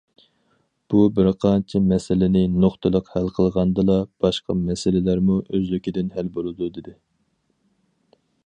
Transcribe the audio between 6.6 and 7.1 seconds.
دېدى.